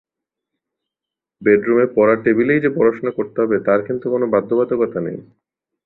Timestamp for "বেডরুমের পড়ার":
1.41-2.17